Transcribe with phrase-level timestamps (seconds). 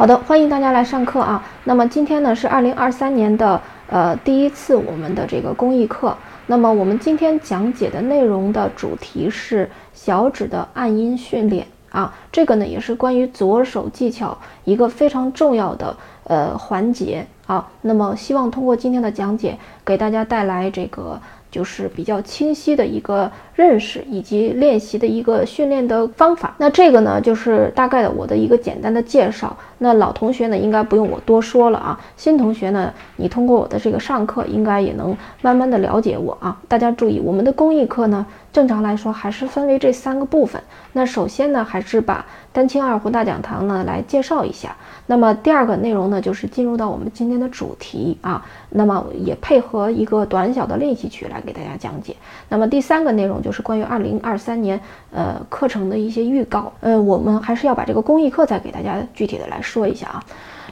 [0.00, 1.44] 好的，欢迎大家来上课啊。
[1.64, 6.16] 那么今天呢是二零二三年的呃第一次我们的这个公益课。
[6.46, 12.14] 那么我们今天讲解的内容的主题是小指的按音训练啊。
[12.32, 15.94] 这个呢也是关于左手技巧一个非常重要的
[16.24, 17.68] 呃环节啊。
[17.82, 21.20] 那么希望通过今天的讲解给大家带来这个。
[21.50, 26.54] 就是比较清晰的一个认识以及练习的一个训练的方法。
[26.58, 29.56] 那这个呢，就是大概的我的一个简单的介绍。
[29.78, 31.98] 那老同学呢，应该不用我多说了啊。
[32.16, 36.60] 新同学呢，你通过我的这个上课，应该也能慢慢的了解我啊。
[36.68, 40.62] 大家注意，我们的公益课呢，正常来说还是分为这三个部分。
[40.92, 44.76] 那首先呢，还是把丹青二胡大讲堂呢来介绍一下。
[45.06, 48.44] 那么第二个内容呢，就是进入到我们今天的主题啊。
[48.68, 52.14] 那么也配合一个短小的练习曲来给大家讲解。
[52.48, 54.80] 那么第三个内容就是关于二零二三年
[55.12, 56.72] 呃课程的一些预告。
[56.80, 60.24] 呃，我们还是要把这个公益课再给大家具体的来说一下啊。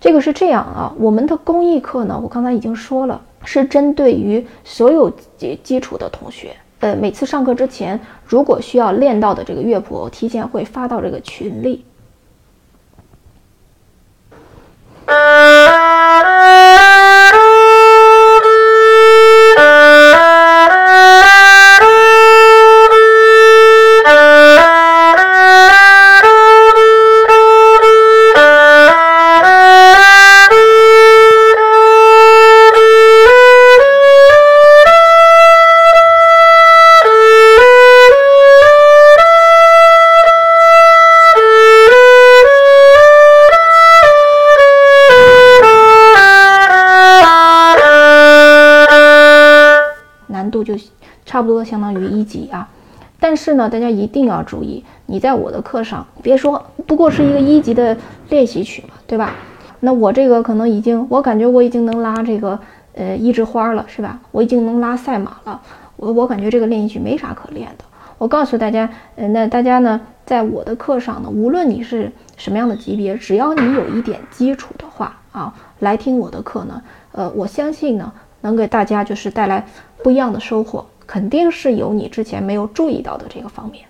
[0.00, 6.54] 这个是这样啊，我们的公益课呢，我刚才已经说了，是针对于所有基基础的同学。
[6.80, 11.84] 呃，每次上课之前，如果需要练到的这个乐谱，我提前会发到这个群里。
[50.64, 50.74] 就
[51.26, 52.68] 差不多相当于一级啊，
[53.20, 57.96] 但是呢，大家一定要注意，你在我的课上，别说不过是一个一级的
[58.28, 59.32] 练习曲嘛，对吧？
[59.80, 62.58] 那我这个可能已经，我感觉我已经能拉这个
[62.94, 64.18] 呃一枝花了，是吧？
[64.30, 65.60] 我已经能拉赛马了，
[65.96, 67.84] 我我感觉这个练习曲没啥可练的。
[68.16, 76.80] 我告诉大家，呃，那大家呢，在我的课上呢，无论你是什么样的级别，只要你有一点基础的话啊，来听我的课呢，
[77.12, 78.10] 呃，我相信呢，
[78.44, 79.66] 能给大家就是带来
[80.04, 80.86] 不一样的收获。
[81.06, 83.84] 肯定是有你之前没有注意到的这个方面。